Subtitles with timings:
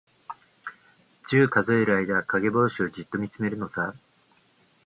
[1.29, 3.93] 十、数える間、かげぼうしをじっとみつめるのさ。